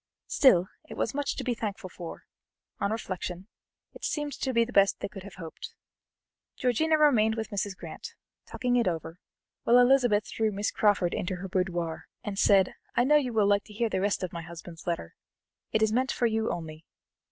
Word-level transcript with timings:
Still 0.25 0.65
it 0.89 0.97
was 0.97 1.13
much 1.13 1.35
to 1.35 1.43
be 1.43 1.53
thankful 1.53 1.87
for; 1.87 2.23
on 2.79 2.91
reflection, 2.91 3.47
it 3.93 4.03
seemed 4.03 4.33
to 4.33 4.51
be 4.51 4.65
the 4.65 4.73
best 4.73 4.99
they 4.99 5.07
could 5.07 5.21
have 5.21 5.35
hoped. 5.35 5.75
Georgiana 6.57 6.97
remained 6.97 7.35
with 7.35 7.51
Mrs. 7.51 7.77
Grant, 7.77 8.15
talking 8.47 8.77
it 8.77 8.87
over, 8.87 9.19
while 9.61 9.77
Elizabeth 9.77 10.25
drew 10.31 10.51
Miss 10.51 10.71
Crawford 10.71 11.13
into 11.13 11.35
her 11.35 11.47
boudoir, 11.47 12.07
and 12.23 12.39
said: 12.39 12.73
"I 12.95 13.03
know 13.03 13.17
you 13.17 13.31
will 13.31 13.45
like 13.45 13.65
to 13.65 13.73
hear 13.73 13.89
the 13.89 14.01
rest 14.01 14.23
of 14.23 14.33
my 14.33 14.41
husband's 14.41 14.87
letter. 14.87 15.13
It 15.71 15.83
is 15.83 15.93
meant 15.93 16.11
for 16.11 16.25
you 16.25 16.49
only. 16.51 16.83